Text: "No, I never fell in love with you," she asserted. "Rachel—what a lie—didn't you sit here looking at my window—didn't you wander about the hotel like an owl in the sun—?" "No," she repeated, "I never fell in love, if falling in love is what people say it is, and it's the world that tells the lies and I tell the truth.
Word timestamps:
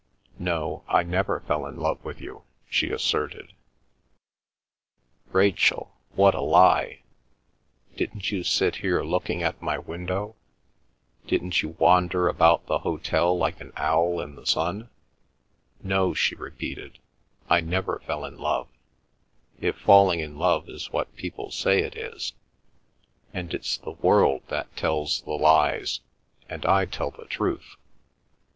"No, 0.39 0.83
I 0.87 1.03
never 1.03 1.41
fell 1.41 1.67
in 1.67 1.77
love 1.77 2.03
with 2.03 2.19
you," 2.21 2.41
she 2.67 2.89
asserted. 2.89 3.53
"Rachel—what 5.31 6.33
a 6.33 6.41
lie—didn't 6.41 8.31
you 8.31 8.43
sit 8.43 8.77
here 8.77 9.03
looking 9.03 9.43
at 9.43 9.61
my 9.61 9.77
window—didn't 9.77 11.61
you 11.61 11.75
wander 11.77 12.27
about 12.27 12.65
the 12.65 12.79
hotel 12.79 13.37
like 13.37 13.61
an 13.61 13.73
owl 13.77 14.19
in 14.21 14.33
the 14.33 14.47
sun—?" 14.47 14.89
"No," 15.83 16.15
she 16.15 16.33
repeated, 16.33 16.97
"I 17.47 17.61
never 17.61 18.01
fell 18.07 18.25
in 18.25 18.39
love, 18.39 18.69
if 19.59 19.77
falling 19.77 20.19
in 20.19 20.35
love 20.35 20.67
is 20.67 20.91
what 20.91 21.15
people 21.15 21.51
say 21.51 21.83
it 21.83 21.95
is, 21.95 22.33
and 23.35 23.53
it's 23.53 23.77
the 23.77 23.91
world 23.91 24.41
that 24.47 24.75
tells 24.75 25.21
the 25.21 25.33
lies 25.33 25.99
and 26.49 26.65
I 26.65 26.85
tell 26.85 27.11
the 27.11 27.25
truth. 27.25 27.75